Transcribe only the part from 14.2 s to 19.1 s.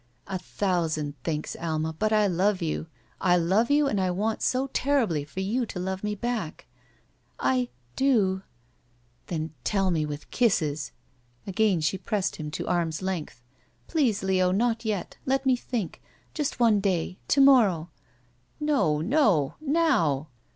L«o! Not yet Let me think Just one day* To^morrcw." "No,